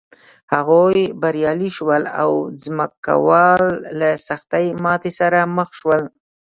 هغوی 0.53 1.01
بریالي 1.21 1.69
شول 1.77 2.03
او 2.21 2.31
ځمکوال 2.63 3.63
له 3.99 4.09
سختې 4.27 4.63
ماتې 4.83 5.11
سره 5.19 5.39
مخ 5.57 5.69
شول. 5.79 6.01